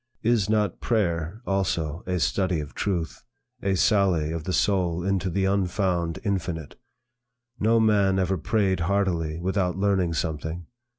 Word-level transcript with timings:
Is 0.23 0.49
not 0.49 0.81
prayer 0.81 1.43
also 1.45 2.03
a 2.07 2.19
study 2.19 2.59
of 2.59 2.73
truth, 2.73 3.23
a 3.61 3.75
sally 3.75 4.31
of 4.31 4.45
the 4.45 4.51
soul 4.51 5.03
into 5.03 5.29
the 5.29 5.45
unfound 5.45 6.17
infinite? 6.23 6.75
No 7.59 7.79
man 7.79 8.17
ever 8.17 8.39
prayed 8.39 8.79
heartily, 8.79 9.39
without 9.39 9.77
learning 9.77 10.13
something. 10.13 10.65